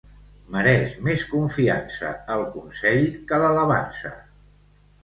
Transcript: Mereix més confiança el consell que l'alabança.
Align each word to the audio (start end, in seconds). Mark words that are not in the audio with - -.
Mereix 0.53 0.95
més 1.09 1.25
confiança 1.35 2.15
el 2.37 2.45
consell 2.57 3.07
que 3.33 3.41
l'alabança. 3.47 4.15